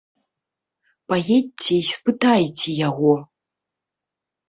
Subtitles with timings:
[1.13, 3.13] Паедзьце і спытайце яго!